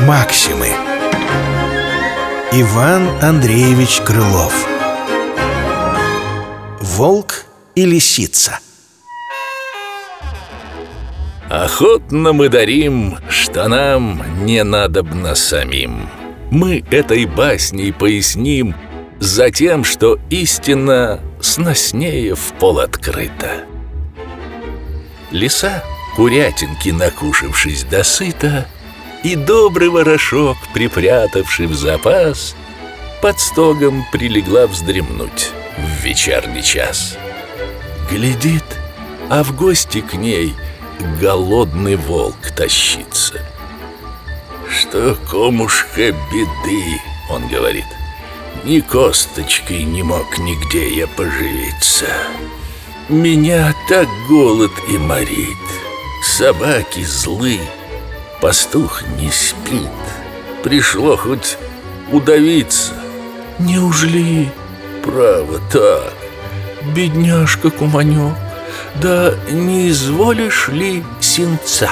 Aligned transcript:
Максимы. 0.00 0.68
Иван 2.52 3.08
Андреевич 3.22 4.02
Крылов. 4.02 4.66
Волк 6.80 7.46
и 7.74 7.86
лисица. 7.86 8.58
Охотно 11.48 12.34
мы 12.34 12.50
дарим, 12.50 13.16
что 13.30 13.66
нам 13.68 14.20
не 14.44 14.62
надобно 14.62 15.34
самим. 15.34 16.10
Мы 16.50 16.84
этой 16.90 17.24
басней 17.24 17.94
поясним 17.94 18.74
Затем, 19.18 19.82
что 19.82 20.18
истина 20.28 21.20
сноснее 21.40 22.34
в 22.34 22.52
пол 22.58 22.80
открыта 22.80 23.64
Лиса, 25.30 25.84
курятинки 26.14 26.90
накушавшись 26.90 27.84
досыта 27.84 28.68
И 29.24 29.34
добрый 29.34 29.88
ворошок, 29.88 30.56
припрятавший 30.72 31.66
в 31.66 31.74
запас 31.74 32.54
Под 33.20 33.40
стогом 33.40 34.06
прилегла 34.12 34.66
вздремнуть 34.66 35.50
в 35.78 36.04
вечерний 36.04 36.62
час. 36.62 37.16
Глядит, 38.10 38.64
а 39.28 39.42
в 39.42 39.54
гости 39.54 40.00
к 40.00 40.14
ней 40.14 40.54
голодный 41.20 41.96
волк 41.96 42.50
тащится. 42.56 43.42
Что, 44.68 45.16
комушка, 45.30 46.12
беды, 46.12 47.00
он 47.30 47.48
говорит. 47.48 47.84
Ни 48.64 48.80
косточкой 48.80 49.84
не 49.84 50.02
мог 50.02 50.38
нигде 50.38 50.96
я 50.96 51.06
поживиться 51.06 52.06
Меня 53.08 53.72
так 53.88 54.08
голод 54.28 54.72
и 54.88 54.98
морит 54.98 55.56
Собаки 56.24 57.04
злы, 57.04 57.60
пастух 58.40 59.04
не 59.16 59.30
спит 59.30 59.88
Пришло 60.64 61.16
хоть 61.16 61.56
удавиться 62.10 62.94
Неужели 63.60 64.50
право 65.04 65.60
так? 65.70 66.12
Бедняжка 66.96 67.70
Куманек, 67.70 68.34
да 68.96 69.34
не 69.52 69.90
изволишь 69.90 70.68
ли 70.68 71.04
сенца? 71.20 71.90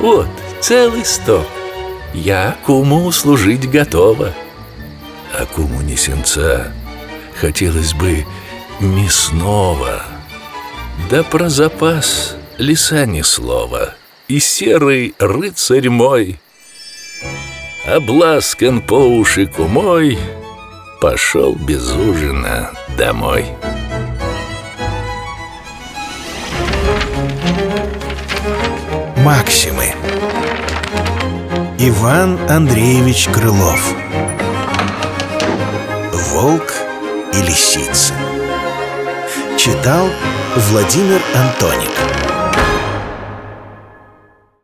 Вот, 0.00 0.28
целый 0.60 1.04
сток. 1.04 1.46
Я 2.12 2.56
куму 2.66 3.10
служить 3.12 3.70
готова. 3.70 4.32
А 5.32 5.46
куму 5.46 5.80
не 5.80 5.96
сенца, 5.96 6.72
хотелось 7.40 7.94
бы 7.94 8.24
мясного. 8.80 10.13
Да 11.10 11.22
про 11.22 11.48
запас 11.48 12.36
лиса 12.58 13.06
ни 13.06 13.22
слова. 13.22 13.94
И 14.26 14.40
серый 14.40 15.14
рыцарь 15.18 15.90
мой, 15.90 16.40
обласкан 17.86 18.80
по 18.80 18.94
уши 18.94 19.46
кумой, 19.46 20.18
пошел 21.00 21.54
без 21.54 21.92
ужина 21.92 22.70
домой. 22.96 23.44
Максимы 29.18 29.94
Иван 31.78 32.38
Андреевич 32.48 33.28
Крылов 33.28 33.94
Волк 36.12 36.72
и 37.34 37.42
лисица 37.42 38.14
Читал 39.56 40.08
Владимир 40.56 41.20
Антоник 41.36 42.33